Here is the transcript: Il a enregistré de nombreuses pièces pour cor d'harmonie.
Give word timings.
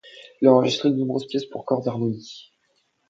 Il 0.41 0.47
a 0.47 0.51
enregistré 0.53 0.89
de 0.89 0.95
nombreuses 0.95 1.27
pièces 1.27 1.45
pour 1.45 1.63
cor 1.63 1.83
d'harmonie. 1.83 2.51